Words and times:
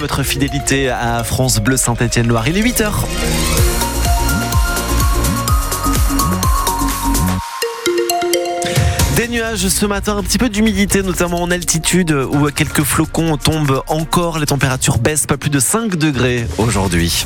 Votre 0.00 0.24
fidélité 0.24 0.88
à 0.88 1.22
France 1.22 1.60
Bleu 1.60 1.76
Saint-Étienne-Loire, 1.76 2.48
il 2.48 2.58
est 2.58 2.62
8h. 2.62 2.90
Des 9.14 9.28
nuages 9.28 9.68
ce 9.68 9.86
matin, 9.86 10.16
un 10.16 10.24
petit 10.24 10.38
peu 10.38 10.48
d'humidité, 10.48 11.04
notamment 11.04 11.40
en 11.40 11.50
altitude 11.52 12.10
où 12.10 12.50
quelques 12.50 12.82
flocons 12.82 13.36
tombent 13.36 13.84
encore. 13.86 14.40
Les 14.40 14.46
températures 14.46 14.98
baissent, 14.98 15.26
pas 15.26 15.36
plus 15.36 15.50
de 15.50 15.60
5 15.60 15.94
degrés 15.94 16.44
aujourd'hui. 16.58 17.24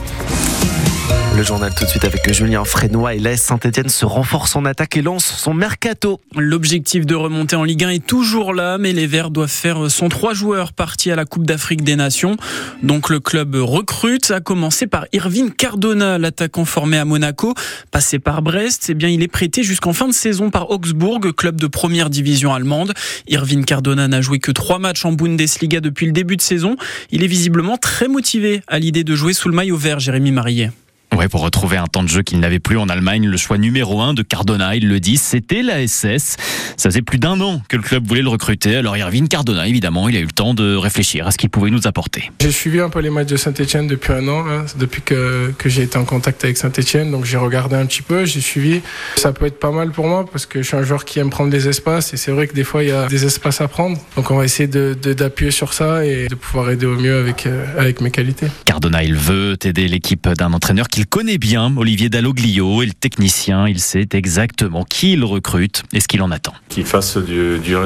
Le 1.39 1.45
journal 1.45 1.73
tout 1.73 1.85
de 1.85 1.89
suite 1.89 2.05
avec 2.05 2.33
Julien 2.35 2.65
Frénois 2.65 3.15
et 3.15 3.21
l'AS 3.21 3.41
Saint-Etienne 3.41 3.89
se 3.89 4.05
renforce 4.05 4.57
en 4.57 4.65
attaque 4.65 4.97
et 4.97 5.03
lance 5.03 5.25
son 5.25 5.55
mercato. 5.55 6.21
L'objectif 6.37 7.07
de 7.07 7.15
remonter 7.15 7.55
en 7.55 7.63
Ligue 7.63 7.85
1 7.85 7.91
est 7.91 8.05
toujours 8.05 8.53
là, 8.53 8.77
mais 8.77 8.93
les 8.93 9.07
Verts 9.07 9.31
doivent 9.31 9.49
faire 9.49 9.89
son 9.89 10.09
trois 10.09 10.35
joueurs 10.35 10.73
partis 10.73 11.13
à 11.13 11.15
la 11.15 11.25
Coupe 11.27 11.47
d'Afrique 11.47 11.85
des 11.85 11.95
Nations. 11.95 12.37
Donc 12.83 13.09
le 13.09 13.21
club 13.21 13.55
recrute, 13.55 14.33
à 14.33 14.41
commencer 14.41 14.89
par 14.89 15.07
Irvine 15.13 15.53
Cardona, 15.53 16.19
l'attaquant 16.19 16.65
formé 16.65 16.99
à 16.99 17.05
Monaco, 17.05 17.55
passé 17.93 18.19
par 18.19 18.43
Brest. 18.43 18.87
Eh 18.89 18.95
bien, 18.95 19.09
il 19.09 19.23
est 19.23 19.29
prêté 19.29 19.63
jusqu'en 19.63 19.93
fin 19.93 20.09
de 20.09 20.15
saison 20.15 20.51
par 20.51 20.73
Augsbourg, 20.73 21.21
club 21.37 21.61
de 21.61 21.69
première 21.69 22.11
division 22.11 22.53
allemande. 22.53 22.95
Irvine 23.29 23.65
Cardona 23.65 24.09
n'a 24.09 24.21
joué 24.23 24.41
que 24.41 24.51
trois 24.51 24.81
matchs 24.81 25.05
en 25.05 25.13
Bundesliga 25.13 25.79
depuis 25.79 26.07
le 26.07 26.13
début 26.13 26.37
de 26.37 26.43
saison. 26.43 26.75
Il 27.13 27.23
est 27.23 27.29
visiblement 27.29 27.77
très 27.77 28.09
motivé 28.09 28.61
à 28.67 28.81
l'idée 28.81 29.05
de 29.05 29.15
jouer 29.15 29.35
sous 29.35 29.49
le 29.49 29.55
maillot 29.55 29.77
vert, 29.77 30.01
Jérémy 30.01 30.33
Marillet. 30.33 30.73
Ouais, 31.17 31.27
pour 31.29 31.41
retrouver 31.41 31.79
un 31.79 31.87
temps 31.87 32.03
de 32.03 32.09
jeu 32.09 32.23
qu'il 32.23 32.39
n'avait 32.39 32.59
plus 32.59 32.77
en 32.77 32.89
Allemagne, 32.89 33.27
le 33.27 33.37
choix 33.37 33.59
numéro 33.59 34.01
un 34.01 34.15
de 34.15 34.23
Cardona, 34.23 34.77
il 34.77 34.89
le 34.89 35.01
dit, 35.01 35.17
c'était 35.17 35.63
la 35.63 35.87
SS. 35.87 36.37
Ça 36.77 36.91
faisait 36.91 37.03
plus 37.03 37.19
d'un 37.19 37.41
an 37.41 37.61
que 37.69 37.77
le 37.77 37.83
club 37.83 38.07
voulait 38.07 38.23
le 38.23 38.29
recruter. 38.29 38.77
Alors 38.77 38.97
Irvine 38.97 39.27
Cardona, 39.27 39.67
évidemment, 39.67 40.09
il 40.09 40.17
a 40.17 40.21
eu 40.21 40.27
le 40.27 40.33
temps 40.33 40.55
de 40.55 40.77
réfléchir 40.77 41.27
à 41.27 41.31
ce 41.31 41.39
qu'il 41.39 41.49
pouvait 41.51 41.71
nous 41.71 41.87
apporter. 41.87 42.31
J'ai 42.41 42.53
suivi 42.53 42.81
un 42.81 42.91
peu 42.91 43.01
les 43.01 43.11
matchs 43.11 43.29
de 43.29 43.37
Saint-Etienne 43.37 43.87
depuis 43.87 44.13
un 44.13 44.29
an, 44.29 44.45
hein, 44.49 44.67
depuis 44.79 45.03
que, 45.03 45.53
que 45.57 45.69
j'ai 45.69 45.83
été 45.83 45.97
en 45.97 46.05
contact 46.05 46.45
avec 46.45 46.57
Saint-Etienne. 46.57 47.11
Donc 47.11 47.25
j'ai 47.25 47.39
regardé 47.39 47.75
un 47.75 47.87
petit 47.87 48.03
peu, 48.03 48.27
j'ai 48.27 48.41
suivi. 48.41 48.83
Ça 49.17 49.33
peut 49.33 49.47
être 49.47 49.59
pas 49.59 49.73
mal 49.73 49.91
pour 49.91 50.07
moi 50.07 50.25
parce 50.31 50.47
que 50.47 50.63
je 50.63 50.69
suis 50.69 50.77
un 50.77 50.83
joueur 50.83 51.05
qui 51.05 51.19
aime 51.19 51.31
prendre 51.31 51.51
des 51.51 51.69
espaces 51.69 52.13
et 52.13 52.17
c'est 52.17 52.33
vrai 52.33 52.47
que 52.47 52.55
des 52.55 52.65
fois 52.65 52.83
il 52.83 52.91
y 52.91 52.93
a 52.93 53.07
des 53.07 53.25
espaces 53.25 53.61
à 53.61 53.69
prendre. 53.69 53.99
Donc 54.15 54.31
on 54.31 54.37
va 54.37 54.45
essayer 54.45 54.69
d'appuyer 54.69 55.51
de, 55.51 55.55
sur 55.55 55.73
ça 55.73 56.05
et 56.05 56.29
de 56.29 56.35
pouvoir 56.35 56.71
aider 56.71 56.87
au 56.87 56.97
mieux 56.97 57.19
avec, 57.19 57.47
euh, 57.47 57.65
avec 57.79 58.01
mes 58.03 58.11
qualités. 58.11 58.47
Cardona, 58.67 59.03
il 59.03 59.15
veut 59.15 59.57
aider 59.65 59.89
l'équipe 59.89 60.29
d'un 60.29 60.53
entraîneur 60.53 60.87
qu'il 60.99 61.05
connaît 61.05 61.39
bien, 61.39 61.77
Olivier 61.77 62.09
Dalloglio, 62.09 62.83
et 62.83 62.87
le 62.87 62.93
technicien, 62.93 63.69
il 63.69 63.79
sait 63.79 64.09
exactement 64.15 64.85
qui 64.85 65.13
il 65.13 65.23
recrute 65.23 65.85
et 65.93 66.01
ce 66.01 66.09
qu'il 66.09 66.21
en 66.23 66.33
attend. 66.33 66.55
Qu'il 66.69 66.85
fasse 66.85 67.19
du, 67.19 67.61
du 67.61 67.77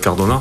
Cardona? 0.00 0.40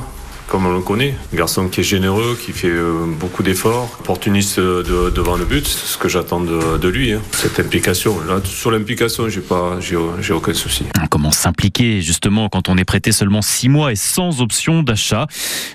Comme 0.54 0.68
on 0.68 0.76
le 0.76 0.82
connaît. 0.82 1.16
Un 1.34 1.36
garçon 1.36 1.68
qui 1.68 1.80
est 1.80 1.84
généreux, 1.84 2.38
qui 2.40 2.52
fait 2.52 2.68
euh, 2.68 3.08
beaucoup 3.20 3.42
d'efforts, 3.42 3.98
opportuniste 4.02 4.60
de, 4.60 5.10
devant 5.10 5.36
le 5.36 5.46
but, 5.46 5.68
c'est 5.68 5.88
ce 5.88 5.98
que 5.98 6.08
j'attends 6.08 6.42
de, 6.42 6.78
de, 6.78 6.88
lui. 6.90 7.12
Hein. 7.12 7.24
Cette 7.32 7.60
implication. 7.60 8.20
Là, 8.28 8.40
sur 8.44 8.70
l'implication, 8.70 9.30
j'ai 9.30 9.42
pas, 9.42 9.80
j'ai 9.80 9.96
aucun 10.32 10.54
souci. 10.54 10.86
Comment 11.10 11.32
s'impliquer 11.32 12.04
justement 12.04 12.50
quand 12.50 12.70
on 12.70 12.78
est 12.78 12.86
prêté 12.86 13.12
seulement 13.12 13.42
6 13.42 13.68
mois 13.68 13.92
et 13.94 13.96
sans 13.96 14.42
option 14.42 14.84
d'achat? 14.84 15.26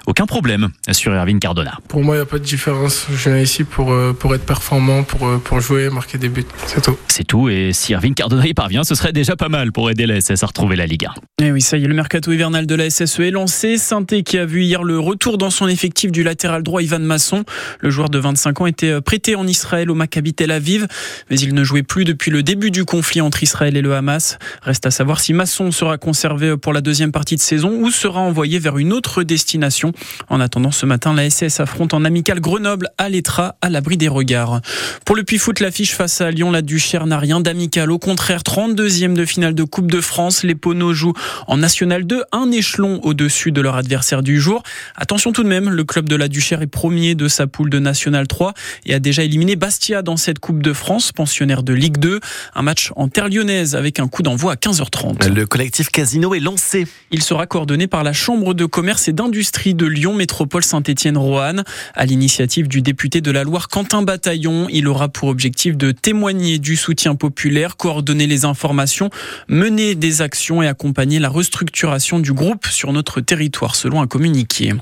Aucun 0.07 0.27
problème, 0.27 0.69
sur 0.93 1.13
Erwin 1.13 1.41
Cardona. 1.41 1.77
Pour 1.89 2.05
moi, 2.05 2.15
il 2.15 2.19
n'y 2.19 2.23
a 2.23 2.27
pas 2.27 2.39
de 2.39 2.45
différence. 2.45 3.09
Je 3.11 3.31
viens 3.31 3.41
ici 3.41 3.65
pour, 3.65 3.93
euh, 3.93 4.13
pour 4.13 4.33
être 4.37 4.47
performant, 4.47 5.03
pour, 5.03 5.27
euh, 5.27 5.39
pour 5.39 5.59
jouer, 5.59 5.91
marquer 5.91 6.19
des 6.19 6.29
buts. 6.29 6.47
C'est 6.67 6.83
tout. 6.85 6.97
C'est 7.09 7.25
tout. 7.25 7.49
Et 7.49 7.73
si 7.73 7.95
Erwin 7.95 8.15
Cardona 8.15 8.47
y 8.47 8.55
parvient, 8.55 8.85
ce 8.85 8.95
serait 8.95 9.13
déjà 9.13 9.35
pas 9.35 9.49
mal 9.49 9.73
pour 9.73 9.91
aider 9.91 10.07
la 10.07 10.21
SS 10.21 10.45
à 10.45 10.47
retrouver 10.47 10.77
la 10.77 10.87
Ligue 10.87 11.07
1. 11.07 11.15
Et 11.41 11.45
eh 11.45 11.53
oui, 11.53 11.63
ça 11.63 11.77
y 11.77 11.85
est, 11.85 11.87
le 11.87 11.95
mercato 11.95 12.33
hivernal 12.33 12.67
de 12.67 12.75
la 12.75 12.91
SSE 12.91 13.21
est 13.21 13.31
lancé. 13.31 13.79
saint 13.79 14.05
qui 14.05 14.39
a 14.39 14.45
vu 14.45 14.65
hier 14.65 14.83
le 14.83 14.99
retour 14.99 15.39
dans 15.39 15.51
son 15.51 15.69
effectif 15.69 16.11
du 16.11 16.25
latéral 16.25 16.65
droit 16.65 16.83
Ivan 16.83 16.99
Masson. 16.99 17.45
Le 17.79 17.91
joueur 17.91 18.09
de 18.11 18.19
25 18.19 18.61
ans 18.61 18.67
était 18.67 19.01
prêté 19.01 19.37
en 19.37 19.47
Israël 19.47 19.89
au 19.89 19.95
Maccabi 19.95 20.35
Tel 20.35 20.51
Aviv, 20.51 20.89
mais 21.31 21.39
il 21.39 21.55
ne 21.55 21.63
jouait 21.63 21.85
plus 21.85 22.05
depuis 22.05 22.33
le 22.33 22.43
début 22.43 22.73
du 22.73 22.85
conflit 22.85 23.21
entre 23.21 23.41
Israël 23.41 23.77
et 23.77 23.83
le 23.83 23.95
Hamas. 23.95 24.37
Reste 24.63 24.85
à 24.87 24.91
savoir 24.91 25.21
si 25.21 25.33
Masson 25.33 25.71
sera 25.71 25.97
conservé 25.97 26.57
pour 26.57 26.73
la 26.73 26.81
deuxième 26.81 27.13
partie 27.13 27.37
de 27.37 27.41
saison 27.41 27.71
ou 27.71 27.93
sera 27.93 28.19
envoyé 28.19 28.59
vers 28.59 28.77
une 28.77 28.93
autre 28.93 29.23
destination. 29.23 29.93
En 30.29 30.41
attendant, 30.41 30.73
ce 30.73 30.87
matin, 30.87 31.15
la 31.15 31.31
SS 31.31 31.61
affronte 31.61 31.95
en 31.95 32.05
amical 32.05 32.41
Grenoble 32.41 32.89
à 32.99 33.09
l'Etra, 33.09 33.55
à 33.63 33.71
l'abri 33.71 33.97
des 33.97 34.09
regards. 34.09 34.61
Pour 35.05 35.15
le 35.15 35.23
Puy-Foot, 35.23 35.61
l'affiche 35.61 35.95
face 35.95 36.21
à 36.21 36.33
Lyon, 36.33 36.51
la 36.51 36.63
Duchère 36.63 37.07
n'a 37.07 37.21
rien 37.21 37.39
d'amical. 37.39 37.93
Au 37.93 38.01
contraire, 38.01 38.41
32e 38.41 39.13
de 39.13 39.25
finale 39.25 39.55
de 39.55 39.63
Coupe 39.63 39.93
de 39.93 40.01
France. 40.01 40.43
Les 40.43 40.57
Poneaux 40.57 40.95
jouent 40.95 41.15
en 41.47 41.57
National 41.57 42.07
2, 42.07 42.23
un 42.33 42.51
échelon 42.51 43.01
au-dessus 43.03 43.53
de 43.53 43.61
leur 43.61 43.77
adversaire 43.77 44.23
du 44.23 44.41
jour. 44.41 44.63
Attention 44.97 45.33
tout 45.33 45.43
de 45.43 45.49
même, 45.49 45.71
le 45.71 45.85
club 45.85 46.09
de 46.09 46.17
la 46.17 46.29
Duchère 46.29 46.63
est 46.63 46.67
premier 46.67 47.15
de 47.15 47.29
sa 47.29 47.47
poule 47.47 47.71
de 47.71 47.79
National 47.79 48.27
3 48.27 48.55
et 48.87 48.95
a 48.95 48.99
déjà 48.99 49.23
éliminé 49.23 49.57
Bastia 49.57 50.03
dans 50.03 50.17
cette 50.17 50.39
Coupe 50.39 50.63
de 50.63 50.73
France, 50.73 51.13
pensionnaire 51.13 51.63
de 51.63 51.73
Ligue 51.73 51.99
2. 51.99 52.21
Un 52.55 52.63
match 52.63 52.93
en 52.97 53.09
terre 53.09 53.29
lyonnaise 53.29 53.75
avec 53.75 54.01
un 54.01 54.09
coup 54.09 54.23
d'envoi 54.23 54.53
à 54.53 54.57
15h30. 54.57 55.33
Le 55.33 55.47
collectif 55.47 55.91
Casino 55.91 56.35
est 56.35 56.41
lancé. 56.41 56.87
Il 57.11 57.23
sera 57.23 57.47
coordonné 57.47 57.87
par 57.87 58.05
la 58.05 58.13
Chambre 58.13 58.55
de 58.55 58.65
commerce 58.65 59.09
et 59.09 59.13
d'industrie 59.13 59.75
de 59.75 59.87
Lyon 59.87 60.15
Métropole 60.15 60.65
Saint-Étienne-Roanne. 60.65 61.65
À 61.95 62.07
l'initiative 62.07 62.69
du 62.69 62.83
député 62.83 63.21
de 63.21 63.31
la 63.31 63.45
Loire 63.45 63.69
Quentin 63.69 64.03
Bataillon, 64.03 64.67
il 64.71 64.89
aura 64.89 65.09
pour 65.09 65.29
objectif 65.29 65.77
de 65.77 65.93
témoigner 65.93 66.59
du 66.59 66.77
soutien 66.77 67.15
populaire, 67.15 67.77
coordonner 67.77 68.27
les 68.27 68.45
informations, 68.45 69.11
mener 69.49 69.95
des 69.95 70.23
actions 70.23 70.63
et 70.63 70.69
accompagner 70.69 71.18
la 71.19 71.29
restructuration 71.29 72.19
du 72.19 72.33
groupe 72.33 72.67
sur 72.67 72.93
notre 72.93 73.21
territoire, 73.21 73.75
selon 73.77 74.01
un 74.01 74.07
communiqué. 74.07 74.73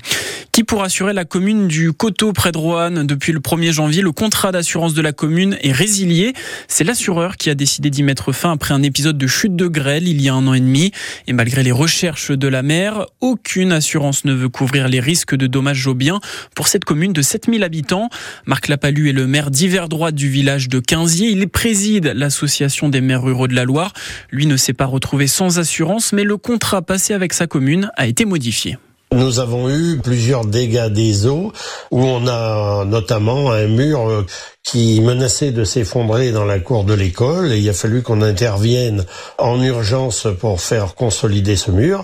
Qui 0.57 0.63
pour 0.63 0.81
assurer 0.81 1.13
la 1.13 1.23
commune 1.23 1.67
du 1.67 1.93
Coteau 1.93 2.33
près 2.33 2.51
de 2.51 2.57
Roanne 2.57 3.05
depuis 3.05 3.31
le 3.31 3.39
1er 3.39 3.71
janvier, 3.71 4.01
le 4.01 4.11
contrat 4.11 4.51
d'assurance 4.51 4.95
de 4.95 5.03
la 5.03 5.11
commune 5.11 5.55
est 5.61 5.71
résilié. 5.71 6.33
C'est 6.67 6.83
l'assureur 6.83 7.37
qui 7.37 7.51
a 7.51 7.53
décidé 7.53 7.91
d'y 7.91 8.01
mettre 8.01 8.31
fin 8.31 8.53
après 8.53 8.73
un 8.73 8.81
épisode 8.81 9.19
de 9.19 9.27
chute 9.27 9.55
de 9.55 9.67
grêle 9.67 10.07
il 10.07 10.19
y 10.19 10.29
a 10.29 10.33
un 10.33 10.47
an 10.47 10.55
et 10.55 10.59
demi. 10.59 10.91
Et 11.27 11.33
malgré 11.33 11.61
les 11.61 11.71
recherches 11.71 12.31
de 12.31 12.47
la 12.47 12.63
maire, 12.63 13.05
aucune 13.21 13.71
assurance 13.71 14.25
ne 14.25 14.33
veut 14.33 14.49
couvrir 14.49 14.87
les 14.87 14.99
risques 14.99 15.35
de 15.35 15.45
dommages 15.45 15.85
aux 15.85 15.93
biens 15.93 16.19
pour 16.55 16.69
cette 16.69 16.85
commune 16.85 17.13
de 17.13 17.21
7000 17.21 17.63
habitants. 17.63 18.09
Marc 18.47 18.67
Lapalu 18.67 19.09
est 19.09 19.13
le 19.13 19.27
maire 19.27 19.51
d'hiver 19.51 19.87
droite 19.87 20.15
du 20.15 20.27
village 20.27 20.69
de 20.69 20.79
Quinzier. 20.79 21.29
Il 21.29 21.49
préside 21.49 22.13
l'association 22.15 22.89
des 22.89 23.01
maires 23.01 23.21
ruraux 23.21 23.47
de 23.47 23.53
la 23.53 23.63
Loire. 23.63 23.93
Lui 24.31 24.47
ne 24.47 24.57
s'est 24.57 24.73
pas 24.73 24.87
retrouvé 24.87 25.27
sans 25.27 25.59
assurance, 25.59 26.13
mais 26.13 26.23
le 26.23 26.37
contrat 26.37 26.81
passé 26.81 27.13
avec 27.13 27.33
sa 27.33 27.45
commune 27.45 27.91
a 27.95 28.07
été 28.07 28.25
modifié. 28.25 28.79
Nous 29.11 29.39
avons 29.39 29.69
eu 29.69 29.99
plusieurs 30.03 30.45
dégâts 30.45 30.89
des 30.89 31.27
eaux 31.27 31.53
où 31.91 32.03
on 32.03 32.27
a 32.27 32.83
notamment 32.85 33.51
un 33.51 33.67
mur 33.67 34.25
qui 34.67 34.99
menaçait 34.99 35.51
de 35.51 35.63
s'effondrer 35.63 36.33
dans 36.33 36.43
la 36.43 36.59
cour 36.59 36.83
de 36.83 36.93
l'école 36.93 37.53
et 37.53 37.57
il 37.57 37.69
a 37.69 37.73
fallu 37.73 38.01
qu'on 38.01 38.21
intervienne 38.21 39.05
en 39.37 39.61
urgence 39.61 40.27
pour 40.41 40.59
faire 40.59 40.93
consolider 40.93 41.55
ce 41.55 41.71
mur. 41.71 42.03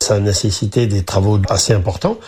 Ça 0.00 0.14
a 0.16 0.18
nécessité 0.18 0.88
des 0.88 1.04
travaux 1.04 1.38
assez 1.48 1.72
importants. 1.72 2.18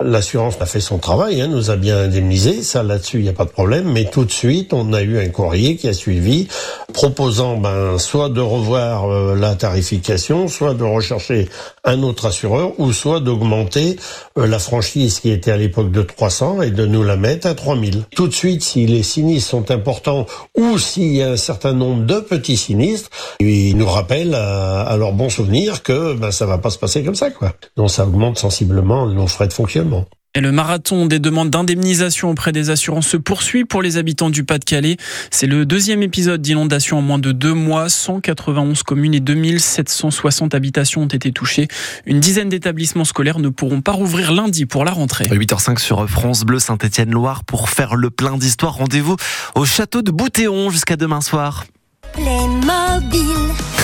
L'assurance 0.00 0.56
a 0.58 0.66
fait 0.66 0.80
son 0.80 0.98
travail, 0.98 1.40
hein, 1.40 1.46
nous 1.46 1.70
a 1.70 1.76
bien 1.76 1.98
indemnisé, 1.98 2.64
ça 2.64 2.82
là-dessus 2.82 3.18
il 3.18 3.22
n'y 3.22 3.28
a 3.28 3.32
pas 3.32 3.44
de 3.44 3.50
problème, 3.50 3.88
mais 3.92 4.06
tout 4.06 4.24
de 4.24 4.32
suite 4.32 4.72
on 4.72 4.92
a 4.92 5.02
eu 5.02 5.20
un 5.20 5.28
courrier 5.28 5.76
qui 5.76 5.86
a 5.86 5.92
suivi 5.92 6.48
proposant 6.92 7.58
ben, 7.58 7.96
soit 7.98 8.30
de 8.30 8.40
revoir 8.40 9.08
euh, 9.08 9.36
la 9.36 9.54
tarification, 9.54 10.48
soit 10.48 10.74
de 10.74 10.82
rechercher 10.82 11.48
un 11.84 12.02
autre 12.02 12.26
assureur 12.26 12.72
ou 12.78 12.92
soit 12.92 13.20
d'augmenter 13.20 13.98
euh, 14.36 14.48
la 14.48 14.58
franchise 14.58 15.20
qui 15.20 15.30
était 15.30 15.52
à 15.52 15.56
l'époque 15.56 15.92
de 15.92 16.02
300 16.02 16.62
et 16.62 16.70
de 16.70 16.86
nous 16.86 17.04
la 17.04 17.16
mettre 17.16 17.46
à 17.46 17.54
3000. 17.54 18.02
Tout 18.16 18.26
de 18.26 18.34
suite, 18.34 18.64
s'il 18.64 18.94
est 18.94 19.04
signé 19.04 19.27
sont 19.40 19.70
importants 19.70 20.26
ou 20.56 20.78
s'il 20.78 21.14
y 21.14 21.22
a 21.22 21.30
un 21.30 21.36
certain 21.36 21.72
nombre 21.72 22.04
de 22.04 22.20
petits 22.20 22.56
sinistres, 22.56 23.10
ils 23.40 23.76
nous 23.76 23.86
rappellent 23.86 24.34
à, 24.34 24.96
leur 24.98 25.12
bon 25.12 25.28
souvenir 25.28 25.82
que 25.82 26.14
ben, 26.14 26.30
ça 26.30 26.46
va 26.46 26.58
pas 26.58 26.70
se 26.70 26.78
passer 26.78 27.04
comme 27.04 27.14
ça. 27.14 27.30
Quoi. 27.30 27.52
Donc 27.76 27.90
ça 27.90 28.04
augmente 28.04 28.38
sensiblement 28.38 29.06
nos 29.06 29.26
frais 29.26 29.48
de 29.48 29.52
fonctionnement. 29.52 30.06
Et 30.38 30.40
le 30.40 30.52
marathon 30.52 31.06
des 31.06 31.18
demandes 31.18 31.50
d'indemnisation 31.50 32.30
auprès 32.30 32.52
des 32.52 32.70
assurances 32.70 33.08
se 33.08 33.16
poursuit 33.16 33.64
pour 33.64 33.82
les 33.82 33.96
habitants 33.96 34.30
du 34.30 34.44
Pas-de-Calais. 34.44 34.96
C'est 35.32 35.48
le 35.48 35.66
deuxième 35.66 36.00
épisode 36.00 36.40
d'inondation 36.40 36.98
en 36.98 37.02
moins 37.02 37.18
de 37.18 37.32
deux 37.32 37.54
mois. 37.54 37.88
191 37.88 38.84
communes 38.84 39.14
et 39.14 39.20
2760 39.20 40.54
habitations 40.54 41.02
ont 41.02 41.08
été 41.08 41.32
touchées. 41.32 41.66
Une 42.06 42.20
dizaine 42.20 42.48
d'établissements 42.50 43.04
scolaires 43.04 43.40
ne 43.40 43.48
pourront 43.48 43.80
pas 43.80 43.90
rouvrir 43.90 44.30
lundi 44.30 44.64
pour 44.64 44.84
la 44.84 44.92
rentrée. 44.92 45.24
8h05 45.24 45.80
sur 45.80 46.08
France 46.08 46.44
Bleu 46.44 46.60
Saint-Étienne-Loire 46.60 47.42
pour 47.42 47.68
faire 47.68 47.96
le 47.96 48.08
plein 48.08 48.38
d'histoire. 48.38 48.74
Rendez-vous 48.74 49.16
au 49.56 49.64
château 49.64 50.02
de 50.02 50.12
Boutéon 50.12 50.70
jusqu'à 50.70 50.94
demain 50.94 51.20
soir. 51.20 51.64
Playmobil, 52.12 53.26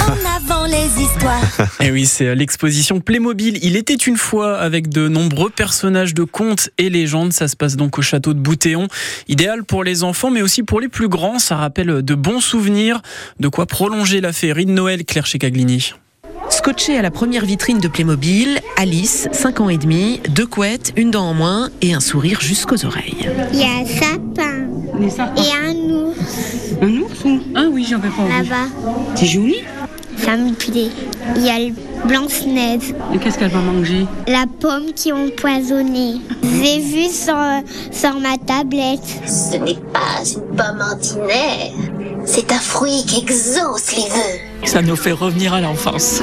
en 0.07 0.37
avant 0.37 0.67
les 0.67 1.03
histoires. 1.03 1.43
Et 1.81 1.87
eh 1.87 1.91
oui, 1.91 2.07
c'est 2.07 2.35
l'exposition 2.35 3.01
Playmobil. 3.01 3.59
Il 3.63 3.77
était 3.77 3.95
une 3.95 4.17
fois 4.17 4.59
avec 4.59 4.89
de 4.89 5.09
nombreux 5.09 5.51
personnages 5.51 6.15
de 6.15 6.25
contes 6.25 6.71
et 6.79 6.91
légendes. 6.91 7.33
Ça 7.33 7.49
se 7.49 7.57
passe 7.57 7.77
donc 7.77 7.99
au 7.99 8.03
château 8.03 8.35
de 8.35 8.41
Boutéon. 8.41 8.89
Idéal 9.29 9.65
pour 9.65 9.85
les 9.85 10.05
enfants, 10.05 10.31
mais 10.31 10.43
aussi 10.43 10.63
pour 10.63 10.81
les 10.81 10.89
plus 10.89 11.09
grands. 11.09 11.39
Ça 11.39 11.57
rappelle 11.57 12.03
de 12.03 12.15
bons 12.15 12.41
souvenirs. 12.41 13.01
De 13.41 13.49
quoi 13.49 13.67
prolonger 13.67 14.21
la 14.21 14.33
féerie 14.33 14.67
de 14.67 14.73
Noël, 14.73 15.05
Claire 15.05 15.27
Checaglini. 15.27 15.95
Scotché 16.51 16.97
à 16.99 17.03
la 17.03 17.11
première 17.11 17.45
vitrine 17.47 17.79
de 17.79 17.89
Playmobil, 17.89 18.61
Alice, 18.77 19.29
5 19.33 19.61
ans 19.61 19.69
et 19.71 19.79
demi, 19.79 20.21
deux 20.29 20.47
couettes, 20.47 20.93
une 20.97 21.11
dent 21.11 21.25
en 21.25 21.35
moins 21.35 21.71
et 21.81 21.95
un 21.95 22.01
sourire 22.01 22.41
jusqu'aux 22.43 22.85
oreilles. 22.85 23.29
Il 23.53 23.59
y 23.59 23.65
a 23.65 23.79
un 23.81 23.87
sapin 23.87 24.69
et 25.37 25.67
un 25.67 25.75
ours 25.75 26.17
Un 26.83 26.89
ours 26.99 27.25
Ah 27.57 27.65
oui, 27.71 27.87
j'en 27.89 27.97
avais 27.97 28.09
pas 28.11 28.25
vu. 28.25 28.49
là-bas. 28.49 28.69
C'est 29.17 29.27
joli. 29.27 29.57
Ça 30.25 30.37
me 30.37 30.53
plaît. 30.53 30.91
Il 31.37 31.43
y 31.45 31.51
a 31.51 31.59
le 31.59 31.75
Blanche-Neige, 32.07 32.95
Et 33.15 33.19
qu'est-ce 33.19 33.39
qu'elle 33.39 33.51
va 33.51 33.61
manger? 33.61 34.07
La 34.27 34.45
pomme 34.61 34.93
qui 34.95 35.11
est 35.11 35.13
empoisonnée. 35.13 36.17
J'ai 36.43 36.79
vu 36.81 37.05
sur, 37.11 37.37
sur 37.91 38.19
ma 38.21 38.37
tablette. 38.39 39.01
Ce 39.27 39.57
n'est 39.57 39.75
pas 39.75 40.23
une 40.27 40.57
pomme 40.57 40.81
ordinaire. 40.81 41.73
C'est 42.27 42.51
un 42.53 42.59
fruit 42.59 43.05
qui 43.07 43.21
exauce 43.21 43.95
les 43.97 44.03
vœux. 44.03 44.67
Ça 44.67 44.81
nous 44.81 44.97
fait 44.97 45.13
revenir 45.13 45.53
à 45.53 45.61
l'enfance. 45.61 46.23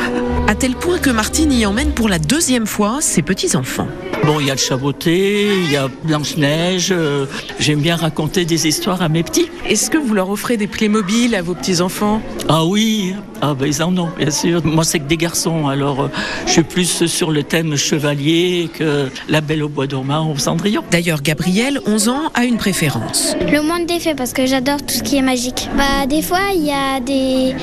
Tel 0.61 0.75
point 0.75 0.99
que 0.99 1.09
Martine 1.09 1.51
y 1.51 1.65
emmène 1.65 1.91
pour 1.91 2.07
la 2.07 2.19
deuxième 2.19 2.67
fois 2.67 2.99
ses 3.01 3.23
petits-enfants. 3.23 3.87
Bon, 4.25 4.39
il 4.39 4.45
y 4.45 4.51
a 4.51 4.53
le 4.53 4.59
chaboté, 4.59 5.47
il 5.65 5.71
y 5.71 5.75
a 5.75 5.87
Blanche-Neige. 6.03 6.89
euh, 6.91 7.25
J'aime 7.57 7.79
bien 7.79 7.95
raconter 7.95 8.45
des 8.45 8.67
histoires 8.67 9.01
à 9.01 9.09
mes 9.09 9.23
petits. 9.23 9.49
Est-ce 9.67 9.89
que 9.89 9.97
vous 9.97 10.13
leur 10.13 10.29
offrez 10.29 10.57
des 10.57 10.67
Playmobil 10.67 11.33
à 11.33 11.41
vos 11.41 11.55
petits-enfants? 11.55 12.21
Ah 12.47 12.63
oui, 12.63 13.15
ah 13.41 13.55
ben 13.55 13.65
ils 13.65 13.81
en 13.81 13.97
ont, 13.97 14.09
bien 14.15 14.29
sûr. 14.29 14.63
Moi, 14.63 14.83
c'est 14.83 14.99
que 14.99 15.07
des 15.07 15.17
garçons, 15.17 15.67
alors 15.67 16.01
euh, 16.01 16.07
je 16.45 16.51
suis 16.51 16.63
plus 16.63 17.07
sur 17.07 17.31
le 17.31 17.41
thème 17.41 17.75
chevalier 17.75 18.69
que 18.71 19.09
la 19.27 19.41
belle 19.41 19.63
au 19.63 19.69
bois 19.69 19.87
dormant 19.87 20.31
au 20.31 20.37
Cendrillon. 20.37 20.83
D'ailleurs, 20.91 21.23
Gabriel, 21.23 21.81
11 21.87 22.09
ans, 22.09 22.21
a 22.35 22.45
une 22.45 22.57
préférence. 22.57 23.35
Le 23.51 23.61
monde 23.63 23.87
des 23.87 23.99
fées 23.99 24.13
parce 24.15 24.33
que 24.33 24.45
j'adore 24.45 24.77
tout 24.83 24.93
ce 24.93 25.01
qui 25.01 25.17
est 25.17 25.21
magique. 25.23 25.67
Bah 25.75 26.05
des 26.05 26.21
fois 26.21 26.39
il 26.55 26.63
y 26.63 26.71
a 26.71 26.99
des, 26.99 27.55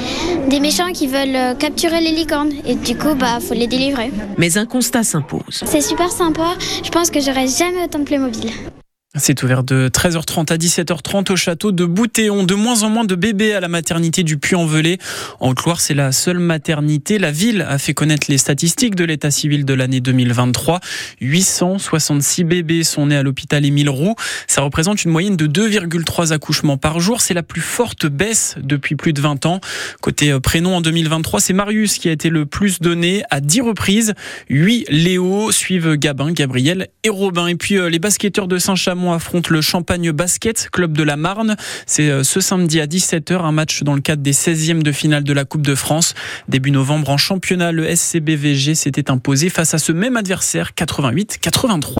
des 0.49 0.59
méchants 0.59 0.91
qui 0.93 1.07
veulent 1.07 1.37
euh, 1.37 1.55
capturer 1.55 2.01
les 2.01 2.11
licornes 2.11 2.51
et 2.67 2.75
du 2.89 2.97
coup 2.97 3.15
bah 3.15 3.39
faut 3.39 3.53
les 3.53 3.67
délivrer. 3.67 4.11
Mais 4.39 4.57
un 4.57 4.65
constat 4.65 5.03
s'impose. 5.03 5.63
C'est 5.67 5.83
super 5.83 6.11
sympa. 6.11 6.55
Je 6.83 6.89
pense 6.91 7.11
que 7.11 7.21
j'aurais 7.21 7.47
jamais 7.47 7.85
autant 7.85 7.99
de 7.99 8.05
Playmobil. 8.05 8.51
C'est 9.19 9.43
ouvert 9.43 9.65
de 9.65 9.89
13h30 9.93 10.53
à 10.53 10.57
17h30 10.57 11.33
au 11.33 11.37
château 11.37 11.73
de 11.73 11.85
Boutéon. 11.85 12.45
De 12.45 12.55
moins 12.55 12.83
en 12.83 12.91
moins 12.91 13.05
de 13.05 13.15
bébés 13.15 13.53
à 13.53 13.61
la 13.61 13.69
maternité 13.69 14.23
du 14.23 14.39
Puy-en-Velay. 14.39 14.99
En 15.41 15.51
Haute-Loire, 15.51 15.81
c'est 15.81 15.95
la 15.95 16.13
seule 16.13 16.39
maternité. 16.39 17.19
La 17.19 17.33
ville 17.33 17.63
a 17.63 17.79
fait 17.79 17.95
connaître 17.95 18.27
les 18.31 18.39
statistiques 18.39 18.95
de 18.95 19.05
l'état 19.05 19.31
civil 19.31 19.65
de 19.65 19.75
l'année 19.75 20.01
2023. 20.01 20.81
866 21.21 22.45
bébés 22.45 22.85
sont 22.85 23.07
nés 23.07 23.17
à 23.17 23.23
l'hôpital 23.23 23.65
Émile 23.65 23.91
Roux. 23.91 24.15
Ça 24.47 24.63
représente 24.63 25.05
une 25.05 25.11
moyenne 25.11 25.37
de 25.37 25.47
2,3 25.47 26.33
accouchements 26.33 26.77
par 26.77 27.01
jour. 27.01 27.21
C'est 27.21 27.35
la 27.35 27.43
plus 27.43 27.61
forte 27.61 28.07
baisse 28.07 28.55
depuis 28.63 28.95
plus 28.95 29.13
de 29.13 29.21
20 29.21 29.47
ans. 29.47 29.61
Côté 30.01 30.31
euh, 30.31 30.41
prénom 30.41 30.77
en 30.77 30.81
2023, 30.81 31.41
c'est 31.41 31.53
Marius 31.53 31.99
qui 31.99 32.09
a 32.09 32.13
été 32.13 32.31
le 32.31 32.47
plus 32.47 32.81
donné 32.81 33.23
à 33.31 33.41
10 33.41 33.63
reprises. 33.63 34.15
8 34.49 34.87
Léo 34.91 35.51
suivent 35.51 35.97
Gabin, 35.97 36.33
Gabriel 36.33 36.89
et 37.03 37.11
Robin. 37.11 37.49
Et 37.49 37.57
puis 37.57 37.77
euh, 37.77 37.89
les 37.91 37.99
basketteurs 37.99 38.47
de 38.47 38.59
Saint-Chamond 38.59 39.08
affrontent 39.13 39.53
le 39.53 39.61
Champagne 39.61 40.13
Basket, 40.13 40.69
club 40.71 40.97
de 40.97 41.03
la 41.03 41.17
Marne. 41.17 41.57
C'est 41.87 42.11
euh, 42.11 42.23
ce 42.23 42.41
samedi 42.41 42.81
à 42.81 42.87
17h, 42.87 43.41
un 43.43 43.53
match 43.53 43.83
dans 43.83 43.95
le 43.95 44.01
cadre 44.01 44.23
des 44.23 44.33
16e 44.33 44.83
de 44.83 44.93
finale 44.93 45.25
de 45.25 45.33
la 45.33 45.45
Coupe 45.45 45.63
de 45.63 45.75
France. 45.75 46.15
Début 46.49 46.71
novembre 46.71 47.11
en 47.11 47.17
championnat, 47.17 47.73
le 47.73 47.85
SCBVG 47.85 48.75
s'était 48.75 49.11
imposé 49.11 49.49
face 49.49 49.75
à 49.75 49.79
ce 49.79 49.93
même 49.93 50.17
adversaire 50.17 50.73
88-83. 50.77 51.97